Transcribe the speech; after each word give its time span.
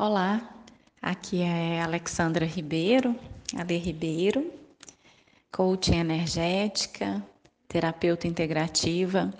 Olá, 0.00 0.48
aqui 1.02 1.42
é 1.42 1.82
Alexandra 1.82 2.46
Ribeiro, 2.46 3.16
Ale 3.56 3.76
Ribeiro, 3.78 4.48
coach 5.50 5.90
energética, 5.90 7.20
terapeuta 7.66 8.28
integrativa. 8.28 9.34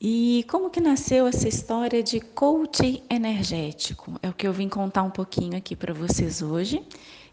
E 0.00 0.46
como 0.48 0.70
que 0.70 0.80
nasceu 0.80 1.26
essa 1.26 1.46
história 1.46 2.02
de 2.02 2.18
coaching 2.18 3.02
energético? 3.10 4.18
É 4.22 4.30
o 4.30 4.32
que 4.32 4.46
eu 4.46 4.54
vim 4.54 4.70
contar 4.70 5.02
um 5.02 5.10
pouquinho 5.10 5.54
aqui 5.54 5.76
para 5.76 5.92
vocês 5.92 6.40
hoje 6.40 6.82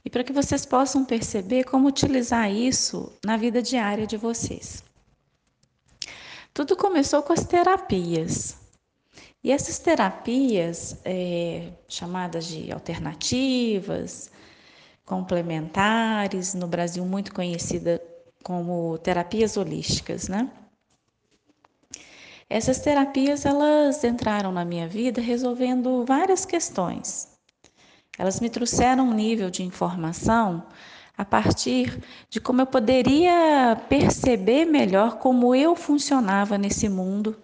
e 0.04 0.09
para 0.09 0.25
que 0.25 0.33
vocês 0.33 0.65
possam 0.65 1.05
perceber 1.05 1.63
como 1.63 1.88
utilizar 1.88 2.51
isso 2.51 3.13
na 3.23 3.38
vida 3.38 3.61
diária 3.61 4.05
de 4.05 4.17
vocês. 4.17 4.83
Tudo 6.54 6.75
começou 6.75 7.23
com 7.23 7.31
as 7.31 7.45
terapias. 7.45 8.66
E 9.43 9.51
essas 9.51 9.79
terapias, 9.79 10.97
é, 11.05 11.71
chamadas 11.87 12.45
de 12.45 12.71
alternativas, 12.71 14.32
complementares, 15.05 16.54
no 16.54 16.68
Brasil 16.68 17.05
muito 17.05 17.33
conhecida 17.33 18.01
como 18.43 18.97
terapias 18.97 19.55
holísticas, 19.55 20.28
né? 20.28 20.51
Essas 22.50 22.79
terapias 22.79 23.45
elas 23.45 24.04
entraram 24.04 24.51
na 24.51 24.64
minha 24.64 24.87
vida 24.87 25.21
resolvendo 25.21 26.06
várias 26.06 26.45
questões. 26.45 27.28
Elas 28.17 28.39
me 28.39 28.50
trouxeram 28.50 29.09
um 29.09 29.14
nível 29.14 29.50
de 29.50 29.64
informação 29.64 30.65
a 31.17 31.25
partir 31.25 32.02
de 32.30 32.39
como 32.39 32.61
eu 32.61 32.66
poderia 32.66 33.78
perceber 33.89 34.66
melhor 34.66 35.17
como 35.19 35.53
eu 35.53 35.75
funcionava 35.75 36.58
nesse 36.58 36.88
mundo 36.88 37.38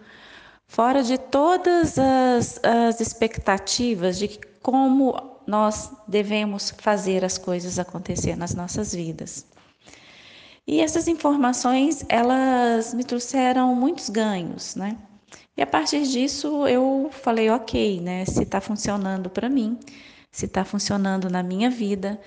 fora 0.66 1.02
de 1.02 1.18
todas 1.18 1.98
as, 1.98 2.60
as 2.62 3.00
expectativas 3.00 4.18
de 4.18 4.38
como 4.62 5.14
nós 5.46 5.90
devemos 6.08 6.70
fazer 6.78 7.24
as 7.24 7.36
coisas 7.36 7.78
acontecer 7.78 8.36
nas 8.36 8.54
nossas 8.54 8.94
vidas. 8.94 9.46
E 10.66 10.80
essas 10.80 11.06
informações, 11.08 12.04
elas 12.08 12.94
me 12.94 13.04
trouxeram 13.04 13.74
muitos 13.74 14.08
ganhos, 14.08 14.74
né? 14.74 14.96
E 15.56 15.62
a 15.62 15.66
partir 15.66 16.02
disso 16.04 16.66
eu 16.66 17.10
falei, 17.12 17.50
ok, 17.50 18.00
né? 18.00 18.24
Se 18.24 18.42
está 18.42 18.60
funcionando 18.60 19.28
para 19.28 19.48
mim, 19.48 19.78
se 20.32 20.46
está 20.46 20.64
funcionando 20.64 21.28
na 21.28 21.42
minha 21.42 21.68
vida, 21.68 22.18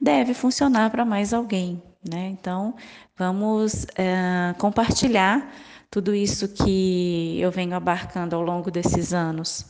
deve 0.00 0.32
funcionar 0.32 0.90
para 0.90 1.04
mais 1.04 1.34
alguém, 1.34 1.82
né? 2.08 2.28
Então, 2.28 2.74
vamos 3.16 3.86
é, 3.94 4.54
compartilhar 4.58 5.52
tudo 5.92 6.14
isso 6.14 6.48
que 6.48 7.38
eu 7.38 7.50
venho 7.50 7.76
abarcando 7.76 8.34
ao 8.34 8.40
longo 8.40 8.70
desses 8.70 9.12
anos, 9.12 9.66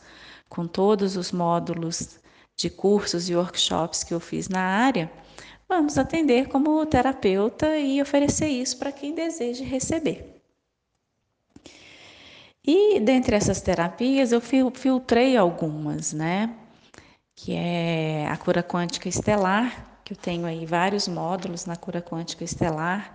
com 0.47 0.65
todos 0.65 1.17
os 1.17 1.33
módulos 1.33 2.17
de 2.55 2.69
cursos 2.69 3.29
e 3.29 3.35
workshops 3.35 4.05
que 4.05 4.13
eu 4.13 4.21
fiz 4.21 4.47
na 4.47 4.61
área, 4.61 5.11
vamos 5.67 5.97
atender 5.97 6.47
como 6.47 6.85
terapeuta 6.85 7.77
e 7.77 8.01
oferecer 8.01 8.47
isso 8.47 8.77
para 8.77 8.89
quem 8.89 9.13
deseja 9.13 9.65
receber. 9.65 10.41
E 12.65 13.01
dentre 13.01 13.35
essas 13.35 13.59
terapias 13.59 14.31
eu 14.31 14.39
filtrei 14.39 15.35
algumas, 15.35 16.13
né? 16.13 16.55
Que 17.35 17.53
é 17.53 18.27
a 18.29 18.37
cura 18.37 18.63
quântica 18.63 19.09
estelar, 19.09 19.99
que 20.05 20.13
eu 20.13 20.17
tenho 20.17 20.45
aí 20.45 20.65
vários 20.65 21.05
módulos 21.05 21.65
na 21.65 21.75
cura 21.75 22.01
quântica 22.01 22.45
estelar 22.45 23.13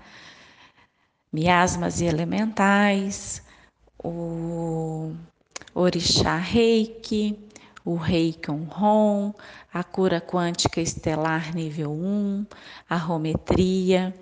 miasmas 1.33 2.01
e 2.01 2.05
elementais, 2.05 3.43
o 4.03 5.13
orixá 5.75 6.37
reiki, 6.37 7.39
o 7.85 7.95
reiki 7.95 8.51
ron, 8.51 9.33
a 9.73 9.83
cura 9.83 10.21
quântica 10.21 10.81
estelar 10.81 11.55
nível 11.55 11.91
1, 11.91 12.47
a 12.89 12.97
rometria. 12.97 14.15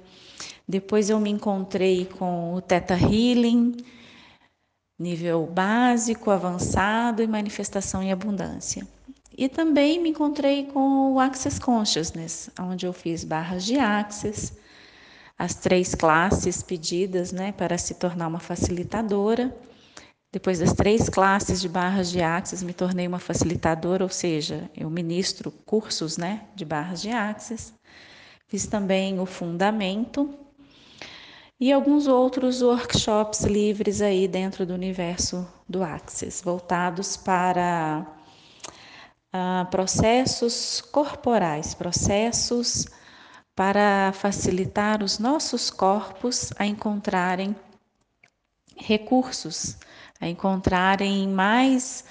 Depois 0.69 1.11
eu 1.11 1.19
me 1.21 1.31
encontrei 1.31 2.07
com 2.07 2.55
o 2.55 2.61
Theta 2.61 2.95
Healing, 2.95 3.77
nível 4.99 5.47
básico, 5.47 6.31
avançado 6.31 7.23
e 7.23 7.27
manifestação 7.27 8.03
em 8.03 8.13
abundância. 8.13 8.87
E 9.37 9.49
também 9.49 10.01
me 10.01 10.11
encontrei 10.11 10.65
com 10.67 11.13
o 11.13 11.21
Access 11.21 11.61
Consciousness, 11.61 12.51
onde 12.59 12.87
eu 12.87 12.93
fiz 12.93 13.23
barras 13.23 13.65
de 13.65 13.79
Access, 13.79 14.53
as 15.39 15.55
três 15.55 15.95
classes 15.95 16.63
pedidas 16.63 17.33
né, 17.33 17.53
para 17.53 17.77
se 17.77 17.95
tornar 17.95 18.29
uma 18.29 18.41
facilitadora. 18.41 19.55
Depois 20.33 20.59
das 20.59 20.73
três 20.73 21.09
classes 21.09 21.61
de 21.61 21.69
barras 21.69 22.11
de 22.11 22.21
axis, 22.21 22.63
me 22.63 22.73
tornei 22.73 23.07
uma 23.07 23.19
facilitadora, 23.19 24.05
ou 24.05 24.11
seja, 24.11 24.71
eu 24.77 24.89
ministro 24.91 25.51
cursos 25.51 26.17
né, 26.17 26.45
de 26.55 26.65
barras 26.65 27.01
de 27.01 27.11
axis. 27.11 27.75
Fiz 28.47 28.67
também 28.67 29.19
o 29.19 29.27
fundamento 29.27 30.33
e 31.59 31.73
alguns 31.73 32.07
outros 32.07 32.63
workshops 32.63 33.41
livres 33.45 34.03
aí 34.03 34.29
dentro 34.29 34.67
do 34.67 34.75
universo 34.75 35.47
do 35.69 35.83
Axis, 35.83 36.43
voltados 36.45 37.17
para 37.17 38.07
uh, 39.35 39.67
processos 39.71 40.83
corporais, 40.93 41.75
processos 41.75 42.87
para 43.57 44.13
facilitar 44.13 45.03
os 45.03 45.19
nossos 45.19 45.71
corpos 45.71 46.53
a 46.59 46.67
encontrarem 46.67 47.57
recursos, 48.77 49.79
a 50.21 50.29
encontrarem 50.29 51.27
mais 51.27 52.05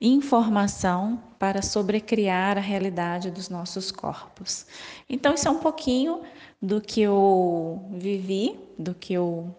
informação 0.00 1.22
para 1.38 1.60
sobrecriar 1.60 2.56
a 2.56 2.62
realidade 2.62 3.30
dos 3.30 3.50
nossos 3.50 3.92
corpos. 3.92 4.66
Então, 5.06 5.34
isso 5.34 5.46
é 5.46 5.50
um 5.50 5.58
pouquinho 5.58 6.22
do 6.60 6.80
que 6.80 7.02
eu 7.02 7.86
vivi, 7.92 8.58
do 8.78 8.94
que 8.94 9.12
eu 9.12 9.54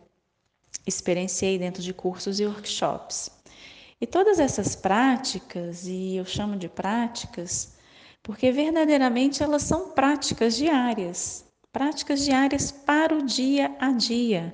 experienciei 0.87 1.59
dentro 1.59 1.83
de 1.83 1.93
cursos 1.93 2.39
e 2.39 2.45
workshops. 2.47 3.29
E 3.99 4.07
todas 4.07 4.39
essas 4.39 4.75
práticas, 4.75 5.85
e 5.85 6.15
eu 6.15 6.25
chamo 6.25 6.57
de 6.57 6.67
práticas, 6.67 7.75
porque 8.23 8.51
verdadeiramente 8.51 9.41
elas 9.41 9.63
são 9.63 9.89
práticas 9.89 10.55
diárias, 10.55 11.45
práticas 11.71 12.23
diárias 12.23 12.71
para 12.71 13.15
o 13.15 13.23
dia 13.25 13.75
a 13.79 13.91
dia 13.91 14.53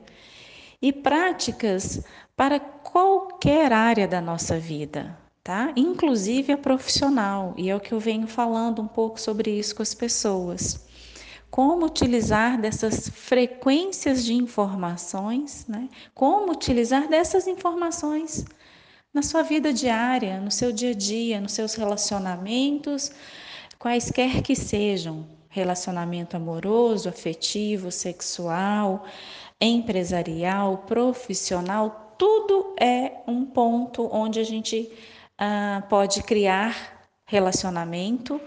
e 0.82 0.94
práticas 0.94 2.04
para 2.36 2.60
qualquer 2.60 3.74
área 3.74 4.08
da 4.08 4.22
nossa 4.22 4.60
vida, 4.60 5.18
tá? 5.44 5.74
Inclusive 5.76 6.54
a 6.54 6.58
profissional, 6.58 7.54
e 7.58 7.70
é 7.70 7.76
o 7.76 7.80
que 7.80 7.94
eu 7.94 8.00
venho 8.00 8.28
falando 8.28 8.82
um 8.82 8.88
pouco 8.88 9.20
sobre 9.20 9.52
isso 9.52 9.76
com 9.76 9.82
as 9.82 9.94
pessoas. 9.94 10.86
Como 11.50 11.86
utilizar 11.86 12.60
dessas 12.60 13.10
frequências 13.10 14.24
de 14.24 14.34
informações, 14.34 15.66
né? 15.68 15.90
Como 16.14 16.52
utilizar 16.52 17.08
dessas 17.08 17.48
informações 17.48 18.46
na 19.14 19.24
sua 19.24 19.42
vida 19.42 19.74
diária, 19.74 20.40
no 20.40 20.52
seu 20.52 20.72
dia 20.72 20.92
a 20.92 20.94
dia, 20.94 21.42
nos 21.42 21.54
seus 21.54 21.74
relacionamentos, 21.74 23.12
quaisquer 23.80 24.42
que 24.42 24.56
sejam 24.56 25.26
relacionamento 25.50 26.36
amoroso, 26.36 27.10
afetivo, 27.10 27.92
sexual, 27.92 29.06
empresarial, 29.60 30.80
profissional, 30.80 32.16
tudo 32.18 32.76
é 32.80 33.12
um 33.28 33.46
ponto 33.46 34.08
onde 34.12 34.40
a 34.40 34.44
gente 34.44 34.92
ah, 35.38 35.84
pode 35.90 36.22
criar 36.24 37.10
relacionamento 37.26 38.40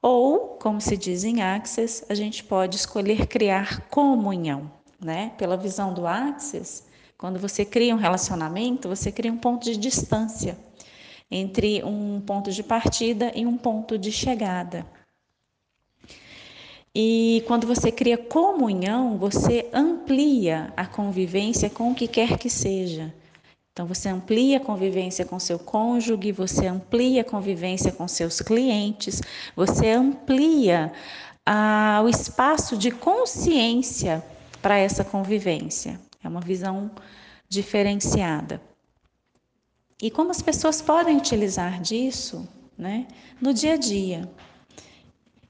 ou, 0.00 0.56
como 0.60 0.80
se 0.80 0.96
diz 0.96 1.24
em 1.24 1.42
Axis, 1.42 2.04
a 2.08 2.14
gente 2.14 2.44
pode 2.44 2.76
escolher 2.76 3.26
criar 3.26 3.88
comunhão, 3.88 4.70
né? 5.00 5.32
Pela 5.36 5.56
visão 5.56 5.92
do 5.92 6.06
Axis, 6.06 6.86
quando 7.16 7.38
você 7.38 7.64
cria 7.64 7.94
um 7.94 7.98
relacionamento, 7.98 8.88
você 8.88 9.10
cria 9.10 9.32
um 9.32 9.38
ponto 9.38 9.64
de 9.64 9.76
distância 9.76 10.56
entre 11.30 11.82
um 11.84 12.20
ponto 12.20 12.50
de 12.50 12.62
partida 12.62 13.32
e 13.34 13.44
um 13.44 13.56
ponto 13.56 13.98
de 13.98 14.10
chegada. 14.10 14.86
E 16.94 17.44
quando 17.46 17.66
você 17.66 17.92
cria 17.92 18.18
comunhão, 18.18 19.18
você 19.18 19.68
amplia 19.72 20.72
a 20.76 20.86
convivência 20.86 21.70
com 21.70 21.92
o 21.92 21.94
que 21.94 22.08
quer 22.08 22.38
que 22.38 22.50
seja. 22.50 23.14
Então, 23.72 23.86
você 23.86 24.08
amplia 24.08 24.56
a 24.56 24.60
convivência 24.60 25.24
com 25.24 25.38
seu 25.38 25.56
cônjuge, 25.56 26.32
você 26.32 26.66
amplia 26.66 27.20
a 27.20 27.24
convivência 27.24 27.92
com 27.92 28.08
seus 28.08 28.40
clientes, 28.40 29.20
você 29.54 29.90
amplia 29.90 30.92
ah, 31.46 32.00
o 32.04 32.08
espaço 32.08 32.76
de 32.76 32.90
consciência 32.90 34.24
para 34.60 34.76
essa 34.76 35.04
convivência. 35.04 36.00
É 36.24 36.28
uma 36.28 36.40
visão 36.40 36.90
diferenciada. 37.48 38.60
E 40.00 40.10
como 40.10 40.30
as 40.30 40.40
pessoas 40.40 40.80
podem 40.80 41.16
utilizar 41.16 41.80
disso 41.80 42.48
né, 42.76 43.08
no 43.40 43.52
dia 43.52 43.74
a 43.74 43.76
dia. 43.76 44.30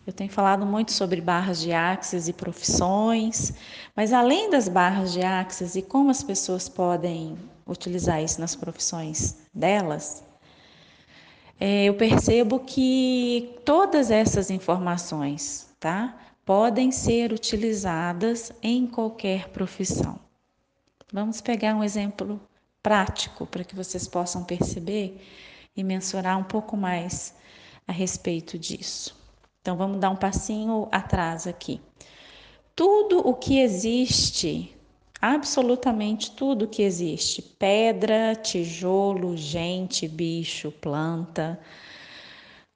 Eu 0.06 0.12
tenho 0.12 0.30
falado 0.30 0.64
muito 0.64 0.90
sobre 0.90 1.20
barras 1.20 1.60
de 1.60 1.70
axis 1.70 2.28
e 2.28 2.32
profissões, 2.32 3.52
mas 3.94 4.10
além 4.10 4.48
das 4.48 4.66
barras 4.66 5.12
de 5.12 5.20
axis 5.20 5.76
e 5.76 5.82
como 5.82 6.10
as 6.10 6.22
pessoas 6.22 6.66
podem 6.66 7.36
utilizar 7.66 8.22
isso 8.22 8.40
nas 8.40 8.56
profissões 8.56 9.36
delas, 9.52 10.24
é, 11.60 11.84
eu 11.84 11.94
percebo 11.94 12.60
que 12.60 13.54
todas 13.66 14.10
essas 14.10 14.50
informações, 14.50 15.68
tá? 15.78 16.16
Podem 16.46 16.90
ser 16.90 17.30
utilizadas 17.30 18.50
em 18.62 18.86
qualquer 18.86 19.48
profissão. 19.48 20.18
Vamos 21.12 21.42
pegar 21.42 21.74
um 21.74 21.84
exemplo 21.84 22.40
prático 22.88 23.44
para 23.46 23.64
que 23.64 23.76
vocês 23.76 24.08
possam 24.08 24.42
perceber 24.44 25.22
e 25.76 25.84
mensurar 25.84 26.38
um 26.38 26.42
pouco 26.42 26.74
mais 26.74 27.34
a 27.86 27.92
respeito 27.92 28.58
disso. 28.58 29.14
Então 29.60 29.76
vamos 29.76 30.00
dar 30.00 30.08
um 30.08 30.16
passinho 30.16 30.88
atrás 30.90 31.46
aqui. 31.46 31.82
Tudo 32.74 33.18
o 33.18 33.34
que 33.34 33.60
existe, 33.60 34.74
absolutamente 35.20 36.30
tudo 36.30 36.66
que 36.66 36.80
existe, 36.80 37.42
pedra, 37.42 38.34
tijolo, 38.34 39.36
gente, 39.36 40.08
bicho, 40.08 40.72
planta, 40.72 41.60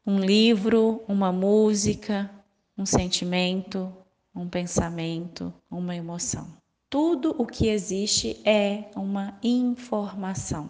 um 0.07 0.19
livro, 0.19 1.03
uma 1.09 1.33
música, 1.33 2.31
um 2.77 2.85
sentimento, 2.85 3.91
um 4.35 4.47
pensamento, 4.47 5.51
uma 5.71 5.97
emoção. 5.97 6.62
Tudo 6.93 7.35
o 7.39 7.47
que 7.47 7.69
existe 7.69 8.39
é 8.45 8.91
uma 8.95 9.39
informação. 9.43 10.69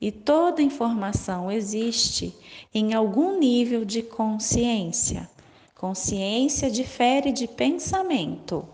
E 0.00 0.12
toda 0.12 0.62
informação 0.62 1.50
existe 1.50 2.32
em 2.72 2.94
algum 2.94 3.36
nível 3.36 3.84
de 3.84 4.00
consciência. 4.00 5.28
Consciência 5.74 6.70
difere 6.70 7.32
de 7.32 7.48
pensamento. 7.48 8.64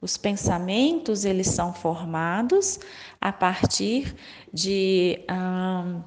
Os 0.00 0.16
pensamentos 0.16 1.24
eles 1.24 1.48
são 1.48 1.74
formados 1.74 2.78
a 3.20 3.32
partir 3.32 4.14
de 4.52 5.18
hum, 5.28 6.02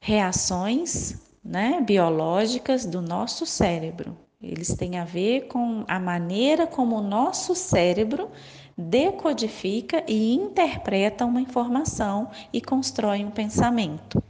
reações 0.00 1.20
né, 1.44 1.82
biológicas 1.82 2.86
do 2.86 3.02
nosso 3.02 3.44
cérebro. 3.44 4.16
Eles 4.46 4.74
têm 4.74 4.98
a 4.98 5.04
ver 5.04 5.48
com 5.48 5.84
a 5.88 5.98
maneira 5.98 6.66
como 6.66 6.96
o 6.96 7.02
nosso 7.02 7.54
cérebro 7.54 8.30
decodifica 8.78 10.04
e 10.06 10.34
interpreta 10.34 11.24
uma 11.24 11.40
informação 11.40 12.30
e 12.52 12.60
constrói 12.60 13.24
um 13.24 13.30
pensamento. 13.30 14.22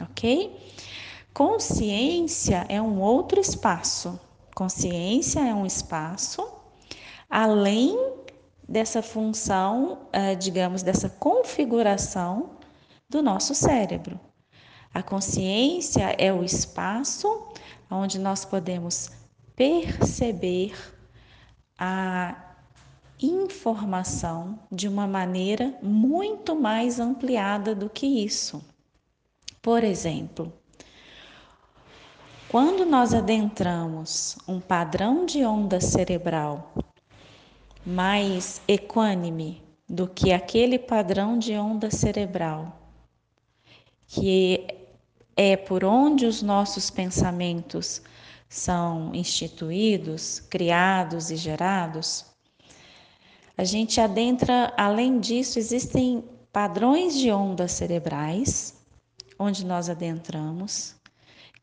Ok? 0.00 0.54
Consciência 1.32 2.66
é 2.68 2.80
um 2.82 3.00
outro 3.00 3.40
espaço. 3.40 4.20
Consciência 4.54 5.40
é 5.40 5.54
um 5.54 5.64
espaço 5.64 6.46
além 7.30 7.96
dessa 8.68 9.02
função, 9.02 10.08
eh, 10.12 10.34
digamos, 10.34 10.82
dessa 10.82 11.08
configuração 11.08 12.50
do 13.08 13.22
nosso 13.22 13.54
cérebro. 13.54 14.20
A 14.92 15.02
consciência 15.02 16.14
é 16.18 16.32
o 16.32 16.42
espaço 16.42 17.48
onde 17.90 18.18
nós 18.18 18.44
podemos 18.44 19.17
perceber 19.58 20.72
a 21.76 22.36
informação 23.20 24.56
de 24.70 24.86
uma 24.86 25.04
maneira 25.04 25.76
muito 25.82 26.54
mais 26.54 27.00
ampliada 27.00 27.74
do 27.74 27.90
que 27.90 28.06
isso. 28.06 28.64
Por 29.60 29.82
exemplo, 29.82 30.52
quando 32.48 32.86
nós 32.86 33.12
adentramos 33.12 34.38
um 34.46 34.60
padrão 34.60 35.26
de 35.26 35.44
onda 35.44 35.80
cerebral 35.80 36.72
mais 37.84 38.62
equânime 38.68 39.60
do 39.88 40.06
que 40.06 40.32
aquele 40.32 40.78
padrão 40.78 41.36
de 41.36 41.54
onda 41.54 41.90
cerebral, 41.90 42.78
que 44.06 44.68
é 45.36 45.56
por 45.56 45.82
onde 45.82 46.26
os 46.26 46.42
nossos 46.42 46.90
pensamentos 46.90 48.00
são 48.48 49.14
instituídos, 49.14 50.40
criados 50.40 51.30
e 51.30 51.36
gerados, 51.36 52.26
a 53.58 53.64
gente 53.64 54.00
adentra, 54.00 54.72
além 54.76 55.18
disso, 55.18 55.58
existem 55.58 56.24
padrões 56.52 57.14
de 57.14 57.32
ondas 57.32 57.72
cerebrais, 57.72 58.72
onde 59.36 59.66
nós 59.66 59.90
adentramos, 59.90 60.94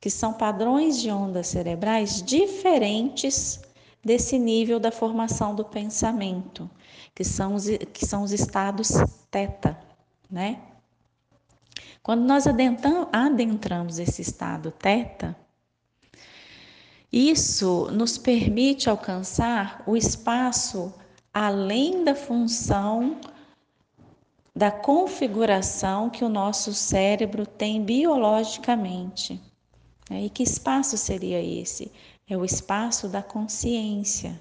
que 0.01 0.09
são 0.09 0.33
padrões 0.33 0.99
de 0.99 1.09
ondas 1.09 1.47
cerebrais 1.47 2.21
diferentes 2.21 3.61
desse 4.03 4.37
nível 4.37 4.77
da 4.77 4.91
formação 4.91 5.55
do 5.55 5.63
pensamento, 5.63 6.69
que 7.15 7.23
são 7.23 7.55
os, 7.55 7.65
que 7.93 8.05
são 8.05 8.23
os 8.23 8.33
estados 8.33 8.91
teta, 9.31 9.79
né? 10.29 10.61
Quando 12.03 12.23
nós 12.23 12.45
adentramos 12.45 13.99
esse 13.99 14.21
estado 14.21 14.69
teta, 14.69 15.35
isso 17.11 17.89
nos 17.91 18.17
permite 18.17 18.89
alcançar 18.89 19.83
o 19.85 19.95
espaço 19.95 20.93
além 21.33 22.03
da 22.03 22.15
função 22.15 23.19
da 24.55 24.71
configuração 24.71 26.09
que 26.09 26.23
o 26.23 26.29
nosso 26.29 26.73
cérebro 26.73 27.45
tem 27.45 27.83
biologicamente. 27.83 29.41
E 30.09 30.29
que 30.29 30.43
espaço 30.43 30.97
seria 30.97 31.41
esse? 31.41 31.91
É 32.27 32.37
o 32.37 32.45
espaço 32.45 33.09
da 33.09 33.21
consciência. 33.21 34.39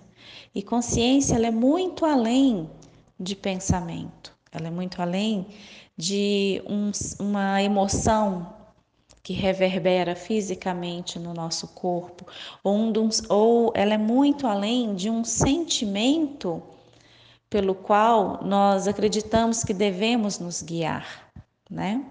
E 0.54 0.62
consciência 0.62 1.34
ela 1.34 1.48
é 1.48 1.50
muito 1.50 2.04
além 2.04 2.70
de 3.18 3.34
pensamento, 3.34 4.32
ela 4.52 4.68
é 4.68 4.70
muito 4.70 5.02
além 5.02 5.48
de 5.96 6.62
um, 6.66 6.90
uma 7.18 7.60
emoção 7.62 8.54
que 9.24 9.32
reverbera 9.32 10.14
fisicamente 10.14 11.18
no 11.18 11.32
nosso 11.32 11.68
corpo, 11.68 12.26
ou, 12.62 12.78
ou 13.30 13.72
ela 13.74 13.94
é 13.94 13.98
muito 13.98 14.46
além 14.46 14.94
de 14.94 15.08
um 15.08 15.24
sentimento 15.24 16.62
pelo 17.48 17.74
qual 17.74 18.44
nós 18.44 18.86
acreditamos 18.86 19.64
que 19.64 19.72
devemos 19.72 20.38
nos 20.38 20.60
guiar, 20.60 21.32
né? 21.70 22.04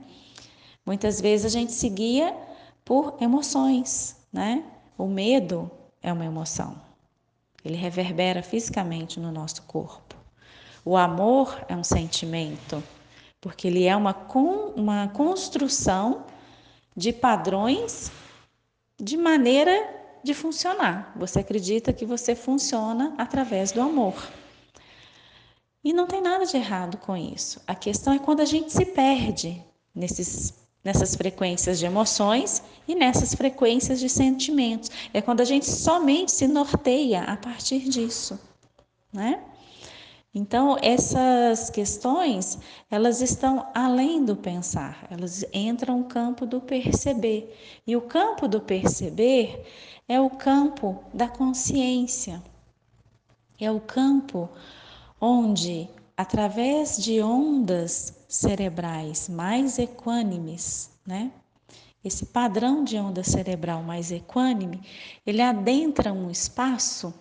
Muitas 0.83 1.21
vezes 1.21 1.45
a 1.45 1.49
gente 1.49 1.71
se 1.71 1.87
guia 1.87 2.35
por 2.83 3.15
emoções, 3.21 4.17
né? 4.33 4.63
O 4.97 5.05
medo 5.05 5.69
é 6.01 6.11
uma 6.11 6.25
emoção. 6.25 6.81
Ele 7.63 7.75
reverbera 7.75 8.41
fisicamente 8.41 9.19
no 9.19 9.31
nosso 9.31 9.61
corpo. 9.63 10.15
O 10.83 10.97
amor 10.97 11.63
é 11.69 11.75
um 11.75 11.83
sentimento, 11.83 12.83
porque 13.39 13.67
ele 13.67 13.85
é 13.85 13.95
uma, 13.95 14.15
uma 14.75 15.09
construção 15.09 16.25
de 16.95 17.11
padrões 17.11 18.11
de 18.99 19.17
maneira 19.17 20.01
de 20.23 20.33
funcionar. 20.33 21.13
Você 21.15 21.39
acredita 21.39 21.91
que 21.91 22.05
você 22.05 22.35
funciona 22.35 23.13
através 23.17 23.71
do 23.71 23.81
amor. 23.81 24.15
E 25.83 25.91
não 25.91 26.07
tem 26.07 26.21
nada 26.21 26.45
de 26.45 26.55
errado 26.55 26.97
com 26.97 27.15
isso. 27.17 27.61
A 27.67 27.75
questão 27.75 28.13
é 28.13 28.19
quando 28.19 28.39
a 28.39 28.45
gente 28.45 28.71
se 28.71 28.85
perde 28.85 29.61
nesses, 29.93 30.53
nessas 30.81 31.13
frequências 31.13 31.77
de 31.77 31.85
emoções 31.85 32.63
e 32.87 32.95
nessas 32.95 33.35
frequências 33.35 33.99
de 33.99 34.07
sentimentos. 34.07 34.89
É 35.13 35.21
quando 35.21 35.41
a 35.41 35.45
gente 35.45 35.65
somente 35.65 36.31
se 36.31 36.47
norteia 36.47 37.23
a 37.23 37.35
partir 37.35 37.79
disso, 37.89 38.39
né? 39.11 39.43
Então, 40.35 40.77
essas 40.81 41.69
questões, 41.69 42.57
elas 42.89 43.21
estão 43.21 43.67
além 43.75 44.25
do 44.25 44.35
pensar, 44.35 45.05
elas 45.11 45.45
entram 45.53 45.99
no 45.99 46.05
campo 46.05 46.45
do 46.47 46.59
perceber. 46.59 47.55
E 47.85 47.95
o 47.95 48.01
campo 48.01 48.47
do 48.47 48.59
perceber 48.59 49.63
é 50.07 50.19
o 50.19 50.31
campo 50.31 51.03
da 51.13 51.27
consciência. 51.27 52.41
É 53.59 53.69
o 53.69 53.79
campo 53.79 54.49
onde, 55.21 55.87
através 56.17 56.97
de 56.97 57.21
ondas 57.21 58.17
cerebrais 58.27 59.29
mais 59.29 59.77
equânimes, 59.77 60.89
né? 61.05 61.31
Esse 62.03 62.25
padrão 62.25 62.83
de 62.83 62.97
onda 62.97 63.23
cerebral 63.23 63.83
mais 63.83 64.11
equânime, 64.11 64.81
ele 65.25 65.41
adentra 65.41 66.11
um 66.11 66.29
espaço 66.29 67.13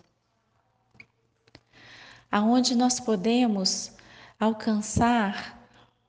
aonde 2.32 2.74
nós 2.74 2.98
podemos 2.98 3.92
alcançar 4.40 5.62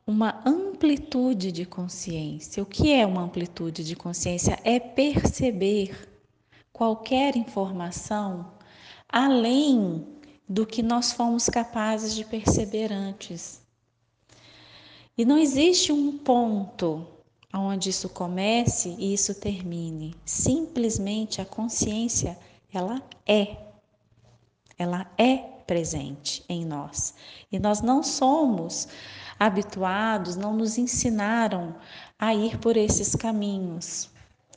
uma 0.07 0.41
amplitude 0.45 1.51
de 1.51 1.65
consciência. 1.65 2.63
O 2.63 2.65
que 2.65 2.93
é 2.93 3.05
uma 3.05 3.21
amplitude 3.21 3.83
de 3.83 3.95
consciência? 3.95 4.57
É 4.63 4.79
perceber 4.79 6.09
qualquer 6.71 7.35
informação 7.35 8.53
além 9.09 10.07
do 10.47 10.65
que 10.65 10.81
nós 10.81 11.11
fomos 11.11 11.49
capazes 11.49 12.15
de 12.15 12.25
perceber 12.25 12.91
antes. 12.91 13.61
E 15.17 15.25
não 15.25 15.37
existe 15.37 15.91
um 15.91 16.17
ponto 16.17 17.05
onde 17.53 17.89
isso 17.89 18.09
comece 18.09 18.95
e 18.97 19.13
isso 19.13 19.35
termine. 19.35 20.15
Simplesmente 20.25 21.39
a 21.39 21.45
consciência, 21.45 22.37
ela 22.73 23.01
é. 23.27 23.57
Ela 24.77 25.05
é 25.17 25.52
presente 25.65 26.43
em 26.47 26.65
nós. 26.65 27.13
E 27.51 27.59
nós 27.59 27.81
não 27.81 28.03
somos 28.03 28.87
habituados, 29.39 30.35
não 30.35 30.53
nos 30.53 30.77
ensinaram 30.77 31.75
a 32.17 32.33
ir 32.33 32.57
por 32.59 32.77
esses 32.77 33.15
caminhos. 33.15 34.09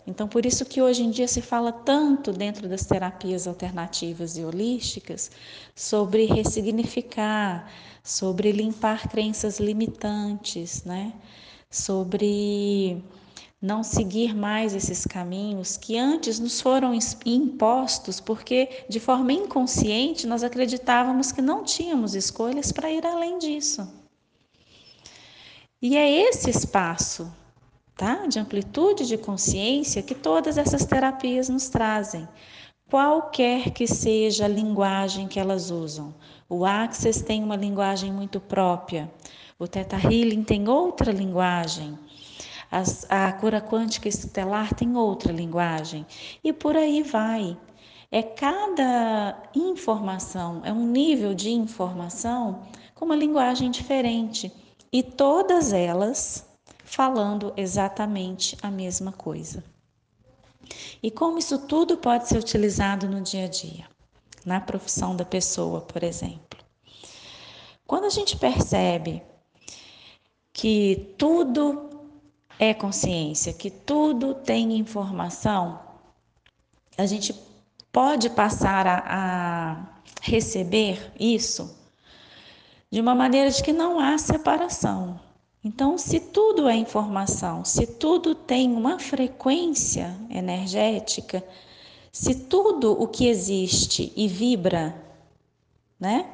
Então, 0.07 0.29
por 0.29 0.47
isso 0.47 0.65
que 0.65 0.81
hoje 0.81 1.03
em 1.03 1.11
dia 1.11 1.27
se 1.27 1.43
fala 1.43 1.73
tanto 1.73 2.33
dentro 2.33 2.69
das 2.69 2.87
terapias 2.87 3.49
alternativas 3.49 4.37
e 4.39 4.45
holísticas 4.45 5.33
sobre 5.75 6.27
ressignificar, 6.27 7.69
sobre 8.05 8.53
limpar 8.53 9.09
crenças 9.09 9.59
limitantes, 9.59 10.85
né? 10.85 11.13
Sobre 11.69 13.03
não 13.61 13.83
seguir 13.83 14.35
mais 14.35 14.75
esses 14.75 15.07
caminhos 15.07 15.77
que 15.77 15.97
antes 15.97 16.39
nos 16.39 16.61
foram 16.61 16.97
impostos, 17.25 18.21
porque 18.21 18.85
de 18.89 19.01
forma 19.01 19.33
inconsciente 19.33 20.27
nós 20.27 20.43
acreditávamos 20.43 21.33
que 21.33 21.41
não 21.41 21.65
tínhamos 21.65 22.15
escolhas 22.15 22.71
para 22.71 22.91
ir 22.91 23.05
além 23.07 23.39
disso. 23.39 23.89
E 25.81 25.97
é 25.97 26.11
esse 26.11 26.51
espaço 26.51 27.33
tá? 27.97 28.27
de 28.27 28.39
amplitude 28.39 29.07
de 29.07 29.17
consciência 29.17 30.03
que 30.03 30.15
todas 30.15 30.59
essas 30.59 30.85
terapias 30.85 31.49
nos 31.49 31.69
trazem, 31.69 32.29
qualquer 32.89 33.71
que 33.71 33.87
seja 33.87 34.45
a 34.45 34.49
linguagem 34.49 35.27
que 35.27 35.41
elas 35.41 35.71
usam. 35.71 36.15
O 36.49 36.65
Access 36.65 37.25
tem 37.25 37.43
uma 37.43 37.57
linguagem 37.57 38.13
muito 38.13 38.39
própria, 38.39 39.11
o 39.59 39.67
Theta 39.67 39.97
Healing 39.97 40.45
tem 40.45 40.69
outra 40.69 41.11
linguagem. 41.11 41.99
A 43.09 43.33
cura 43.33 43.61
quântica 43.61 44.09
estelar 44.09 44.75
tem 44.75 44.97
outra 44.97 45.33
linguagem 45.33 46.07
e 46.45 46.53
por 46.53 46.77
aí 46.77 47.03
vai. 47.03 47.57
É 48.11 48.23
cada 48.23 49.43
informação, 49.55 50.61
é 50.65 50.73
um 50.73 50.87
nível 50.87 51.35
de 51.35 51.51
informação 51.51 52.63
com 52.95 53.05
uma 53.07 53.17
linguagem 53.17 53.71
diferente 53.71 54.53
e 54.93 55.03
todas 55.03 55.73
elas 55.73 56.47
falando 56.85 57.53
exatamente 57.57 58.57
a 58.63 58.71
mesma 58.71 59.11
coisa. 59.11 59.65
E 61.03 61.11
como 61.11 61.39
isso 61.39 61.67
tudo 61.67 61.97
pode 61.97 62.29
ser 62.29 62.39
utilizado 62.39 63.09
no 63.09 63.21
dia 63.21 63.45
a 63.45 63.49
dia, 63.49 63.87
na 64.45 64.61
profissão 64.61 65.17
da 65.17 65.25
pessoa, 65.25 65.81
por 65.81 66.03
exemplo. 66.03 66.61
Quando 67.87 68.05
a 68.05 68.11
gente 68.11 68.37
percebe 68.37 69.23
que 70.53 71.15
tudo 71.19 71.86
é 72.59 72.73
consciência, 72.73 73.53
que 73.53 73.71
tudo 73.71 74.35
tem 74.35 74.77
informação, 74.77 75.81
a 76.97 77.07
gente 77.07 77.35
pode 77.93 78.31
passar 78.31 78.87
a, 78.87 79.03
a 79.07 79.87
receber 80.23 81.13
isso 81.19 81.77
de 82.91 83.01
uma 83.01 83.15
maneira 83.15 83.51
de 83.51 83.63
que 83.63 83.73
não 83.73 84.01
há 84.01 84.17
separação. 84.17 85.21
Então, 85.63 85.99
se 85.99 86.21
tudo 86.21 86.69
é 86.69 86.77
informação, 86.77 87.65
se 87.65 87.87
tudo 87.87 88.35
tem 88.35 88.73
uma 88.73 88.99
frequência 88.99 90.17
energética, 90.31 91.43
se 92.13 92.35
tudo 92.35 92.93
o 92.93 93.09
que 93.09 93.27
existe 93.27 94.13
e 94.17 94.29
vibra, 94.29 94.95
né, 95.99 96.31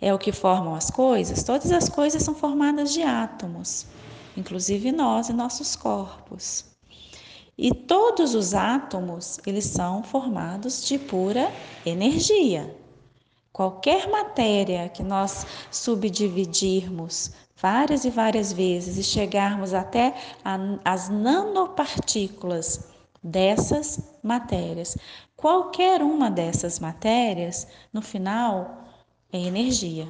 é 0.00 0.12
o 0.12 0.18
que 0.18 0.32
formam 0.32 0.74
as 0.74 0.90
coisas, 0.90 1.44
todas 1.44 1.70
as 1.70 1.88
coisas 1.88 2.22
são 2.22 2.34
formadas 2.34 2.92
de 2.92 3.02
átomos, 3.02 3.86
inclusive 4.36 4.92
nós 4.92 5.28
e 5.28 5.32
nossos 5.32 5.76
corpos. 5.76 6.64
E 7.56 7.74
todos 7.74 8.34
os 8.34 8.54
átomos, 8.54 9.38
eles 9.46 9.66
são 9.66 10.02
formados 10.02 10.84
de 10.84 10.98
pura 10.98 11.52
energia. 11.84 12.74
Qualquer 13.52 14.08
matéria 14.08 14.88
que 14.88 15.02
nós 15.02 15.46
subdividirmos 15.70 17.32
várias 17.62 18.04
e 18.04 18.10
várias 18.10 18.52
vezes 18.52 18.96
e 18.96 19.04
chegarmos 19.04 19.74
até 19.74 20.14
as 20.84 21.08
nanopartículas 21.08 22.88
dessas 23.22 24.00
matérias. 24.22 24.96
Qualquer 25.36 26.02
uma 26.02 26.30
dessas 26.30 26.80
matérias, 26.80 27.68
no 27.92 28.02
final, 28.02 28.84
é 29.32 29.38
energia. 29.38 30.08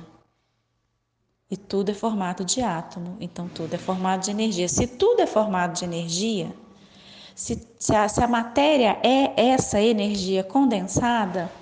E 1.52 1.56
tudo 1.58 1.90
é 1.90 1.94
formado 1.94 2.46
de 2.46 2.62
átomo, 2.62 3.18
então 3.20 3.46
tudo 3.46 3.74
é 3.74 3.76
formado 3.76 4.24
de 4.24 4.30
energia. 4.30 4.66
Se 4.70 4.86
tudo 4.86 5.20
é 5.20 5.26
formado 5.26 5.74
de 5.78 5.84
energia, 5.84 6.50
se, 7.34 7.68
se, 7.78 7.94
a, 7.94 8.08
se 8.08 8.24
a 8.24 8.26
matéria 8.26 8.98
é 9.02 9.50
essa 9.50 9.78
energia 9.78 10.42
condensada, 10.42 11.52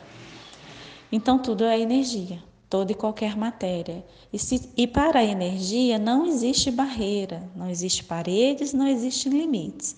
então 1.11 1.41
tudo 1.41 1.65
é 1.65 1.81
energia 1.81 2.41
toda 2.69 2.93
e 2.93 2.95
qualquer 2.95 3.37
matéria. 3.37 4.07
E, 4.33 4.39
se, 4.39 4.71
e 4.77 4.87
para 4.87 5.19
a 5.19 5.25
energia 5.25 5.99
não 5.99 6.25
existe 6.25 6.71
barreira, 6.71 7.43
não 7.57 7.69
existe 7.69 8.05
paredes, 8.05 8.73
não 8.73 8.87
existem 8.87 9.33
limites. 9.33 9.97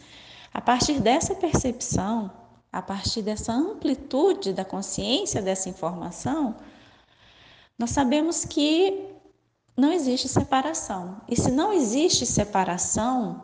A 0.55 0.61
partir 0.63 1.01
dessa 1.01 1.35
percepção, 1.35 2.31
a 2.73 2.81
partir 2.81 3.21
dessa 3.21 3.53
amplitude 3.53 4.55
da 4.55 4.65
consciência 4.65 5.43
dessa 5.43 5.69
informação, 5.69 6.57
nós 7.79 7.91
sabemos 7.91 8.47
que 8.47 9.12
não 9.76 9.93
existe 9.93 10.29
separação. 10.29 11.21
E 11.29 11.37
se 11.37 11.50
não 11.50 11.73
existe 11.73 12.26
separação, 12.26 13.43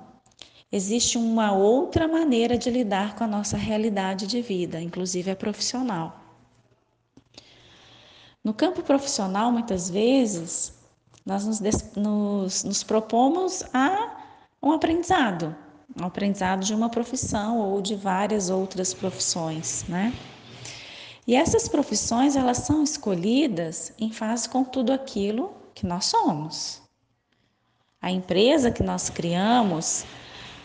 existe 0.70 1.16
uma 1.16 1.52
outra 1.52 2.06
maneira 2.06 2.58
de 2.58 2.70
lidar 2.70 3.16
com 3.16 3.24
a 3.24 3.26
nossa 3.26 3.56
realidade 3.56 4.26
de 4.26 4.42
vida, 4.42 4.80
inclusive 4.80 5.30
a 5.30 5.36
profissional. 5.36 6.20
No 8.44 8.52
campo 8.54 8.82
profissional, 8.82 9.50
muitas 9.50 9.90
vezes, 9.90 10.74
nós 11.24 11.44
nos, 11.44 11.60
nos, 11.96 12.64
nos 12.64 12.82
propomos 12.82 13.62
a 13.72 14.16
um 14.62 14.72
aprendizado, 14.72 15.54
um 16.00 16.04
aprendizado 16.04 16.64
de 16.64 16.74
uma 16.74 16.88
profissão 16.88 17.58
ou 17.58 17.80
de 17.80 17.94
várias 17.94 18.50
outras 18.50 18.92
profissões, 18.92 19.84
né? 19.88 20.12
E 21.26 21.34
essas 21.34 21.68
profissões, 21.68 22.36
elas 22.36 22.58
são 22.58 22.82
escolhidas 22.82 23.92
em 23.98 24.10
fase 24.10 24.48
com 24.48 24.64
tudo 24.64 24.92
aquilo 24.92 25.57
que 25.78 25.86
nós 25.86 26.06
somos. 26.06 26.82
A 28.02 28.10
empresa 28.10 28.72
que 28.72 28.82
nós 28.82 29.08
criamos, 29.08 30.04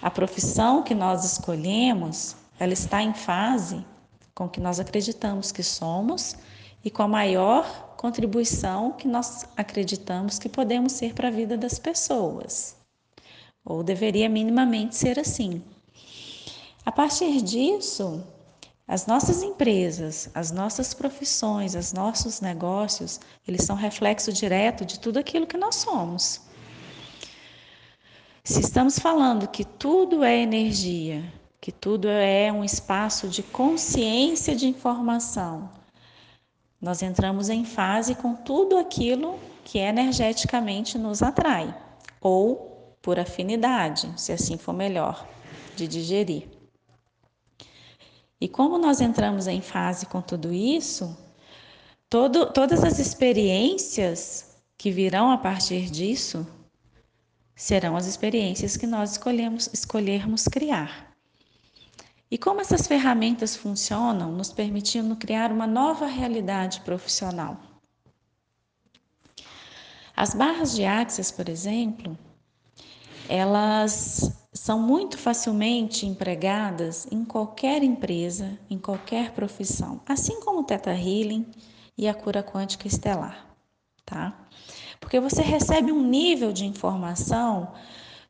a 0.01 0.09
profissão 0.09 0.81
que 0.81 0.95
nós 0.95 1.23
escolhemos, 1.23 2.35
ela 2.59 2.73
está 2.73 3.01
em 3.03 3.13
fase 3.13 3.85
com 4.33 4.45
o 4.45 4.49
que 4.49 4.59
nós 4.59 4.79
acreditamos 4.79 5.51
que 5.51 5.61
somos 5.61 6.35
e 6.83 6.89
com 6.89 7.03
a 7.03 7.07
maior 7.07 7.93
contribuição 7.95 8.91
que 8.93 9.07
nós 9.07 9.45
acreditamos 9.55 10.39
que 10.39 10.49
podemos 10.49 10.93
ser 10.93 11.13
para 11.13 11.27
a 11.27 11.31
vida 11.31 11.55
das 11.55 11.77
pessoas. 11.77 12.75
Ou 13.63 13.83
deveria 13.83 14.27
minimamente 14.27 14.95
ser 14.95 15.19
assim. 15.19 15.63
A 16.83 16.91
partir 16.91 17.39
disso, 17.43 18.23
as 18.87 19.05
nossas 19.05 19.41
empresas, 19.41 20.29
as 20.33 20.51
nossas 20.51 20.93
profissões, 20.93 21.73
os 21.73 21.93
nossos 21.93 22.41
negócios, 22.41 23.19
eles 23.47 23.63
são 23.63 23.75
reflexo 23.75 24.31
direto 24.33 24.85
de 24.85 24.99
tudo 24.99 25.17
aquilo 25.19 25.47
que 25.47 25.57
nós 25.57 25.75
somos. 25.75 26.41
Se 28.43 28.59
estamos 28.59 28.99
falando 28.99 29.47
que 29.47 29.63
tudo 29.63 30.21
é 30.21 30.37
energia, 30.37 31.23
que 31.61 31.71
tudo 31.71 32.09
é 32.09 32.51
um 32.51 32.61
espaço 32.61 33.29
de 33.29 33.41
consciência 33.41 34.53
de 34.53 34.67
informação, 34.67 35.69
nós 36.81 37.01
entramos 37.01 37.47
em 37.47 37.63
fase 37.63 38.13
com 38.15 38.35
tudo 38.35 38.77
aquilo 38.77 39.39
que 39.63 39.79
energeticamente 39.79 40.97
nos 40.97 41.23
atrai, 41.23 41.73
ou 42.19 42.97
por 43.01 43.17
afinidade, 43.17 44.11
se 44.17 44.33
assim 44.33 44.57
for 44.57 44.73
melhor, 44.73 45.25
de 45.77 45.87
digerir. 45.87 46.52
E 48.43 48.47
como 48.49 48.77
nós 48.77 48.99
entramos 48.99 49.47
em 49.47 49.61
fase 49.61 50.05
com 50.05 50.21
tudo 50.21 50.51
isso, 50.51 51.17
todo, 52.09 52.51
todas 52.51 52.83
as 52.83 52.99
experiências 52.99 54.57
que 54.77 54.91
virão 54.91 55.31
a 55.31 55.37
partir 55.37 55.89
disso 55.89 56.45
serão 57.55 57.95
as 57.95 58.05
experiências 58.05 58.75
que 58.75 58.85
nós 58.85 59.11
escolhemos, 59.11 59.69
escolhermos 59.71 60.43
criar. 60.43 61.15
E 62.29 62.37
como 62.37 62.59
essas 62.59 62.85
ferramentas 62.85 63.55
funcionam, 63.55 64.33
nos 64.33 64.51
permitindo 64.51 65.15
criar 65.15 65.49
uma 65.49 65.65
nova 65.65 66.05
realidade 66.05 66.81
profissional. 66.81 67.57
As 70.17 70.35
barras 70.35 70.75
de 70.75 70.83
Axis, 70.83 71.31
por 71.31 71.47
exemplo, 71.47 72.19
elas 73.29 74.42
são 74.53 74.79
muito 74.79 75.17
facilmente 75.17 76.05
empregadas 76.05 77.07
em 77.11 77.25
qualquer 77.25 77.83
empresa, 77.83 78.57
em 78.69 78.77
qualquer 78.77 79.31
profissão, 79.31 79.99
assim 80.07 80.39
como 80.41 80.59
o 80.59 80.63
Theta 80.63 80.91
Healing 80.91 81.45
e 81.97 82.07
a 82.07 82.13
cura 82.13 82.43
quântica 82.43 82.87
estelar, 82.87 83.45
tá? 84.05 84.47
Porque 84.99 85.19
você 85.19 85.41
recebe 85.41 85.91
um 85.91 86.01
nível 86.01 86.53
de 86.53 86.65
informação 86.65 87.73